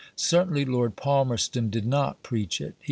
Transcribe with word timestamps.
Certainly 0.15 0.65
Lord 0.65 0.95
Palmerston 0.95 1.69
did 1.69 1.85
not 1.85 2.23
preach 2.23 2.59
it. 2.59 2.73